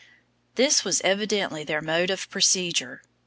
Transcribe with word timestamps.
This 0.55 0.83
was 0.83 0.99
evidently 1.01 1.63
their 1.63 1.79
mode 1.79 2.09
of 2.09 2.27
procedure. 2.31 3.03